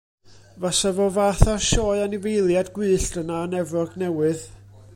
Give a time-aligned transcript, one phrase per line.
[0.61, 4.43] Fasa fo fath â'r sioe anifeiliaid gwyllt yna yn Efrog unwaith.